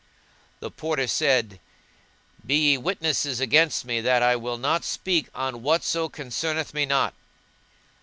[FN#166] 0.01 0.59
The 0.61 0.71
Porter 0.71 1.05
said, 1.07 1.59
Be 2.43 2.55
ye 2.55 2.77
witnesses 2.79 3.39
against 3.39 3.85
me 3.85 4.01
that 4.01 4.23
I 4.23 4.35
will 4.35 4.57
not 4.57 4.83
speak 4.83 5.27
on 5.35 5.61
whatso 5.61 6.09
concerneth 6.09 6.73
me 6.73 6.87
not." 6.87 7.13